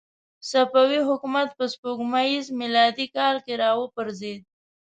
صفوي 0.49 0.99
حکومت 1.09 1.47
په 1.57 1.65
سپوږمیز 1.73 2.45
میلادي 2.59 3.07
کال 3.15 3.35
کې 3.45 3.53
را 3.61 3.71
وپرځېد. 3.79 4.41